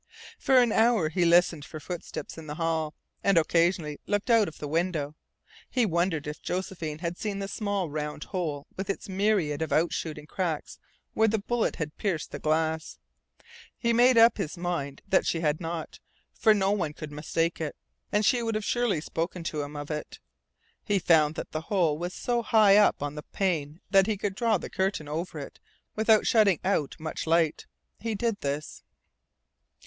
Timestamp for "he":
1.09-1.25, 5.69-5.85, 13.77-13.89, 20.83-20.97, 24.07-24.17, 27.99-28.15